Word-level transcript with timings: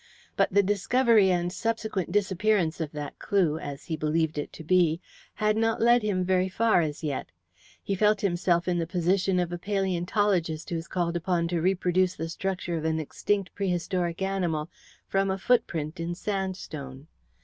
But 0.35 0.49
the 0.51 0.63
discovery 0.63 1.29
and 1.29 1.53
subsequent 1.53 2.11
disappearance 2.11 2.81
of 2.81 2.91
that 2.93 3.19
clue, 3.19 3.59
as 3.59 3.83
he 3.85 3.95
believed 3.95 4.39
it 4.39 4.51
to 4.53 4.63
be, 4.63 4.99
had 5.35 5.55
not 5.55 5.79
led 5.79 6.01
him 6.01 6.23
very 6.25 6.49
far 6.49 6.81
as 6.81 7.03
yet. 7.03 7.27
He 7.83 7.93
felt 7.93 8.21
himself 8.21 8.67
in 8.67 8.79
the 8.79 8.87
position 8.87 9.39
of 9.39 9.51
a 9.53 9.59
palæontologist 9.59 10.67
who 10.71 10.77
is 10.77 10.87
called 10.87 11.15
upon 11.15 11.47
to 11.49 11.61
reproduce 11.61 12.15
the 12.15 12.29
structure 12.29 12.75
of 12.75 12.85
an 12.85 12.99
extinct 12.99 13.53
prehistoric 13.53 14.23
animal 14.23 14.71
from 15.07 15.29
a 15.29 15.37
footprint 15.37 15.99
in 15.99 16.15
sandstone. 16.15 17.05